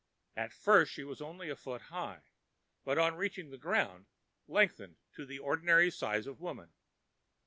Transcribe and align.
At 0.35 0.51
first 0.51 0.91
she 0.91 1.03
was 1.03 1.21
only 1.21 1.51
a 1.51 1.55
foot 1.55 1.79
high, 1.93 2.23
but 2.83 2.97
on 2.97 3.13
reaching 3.17 3.51
the 3.51 3.57
ground 3.59 4.07
lengthened 4.47 4.97
to 5.13 5.27
the 5.27 5.37
ordinary 5.37 5.91
size 5.91 6.25
of 6.25 6.41
women. 6.41 6.71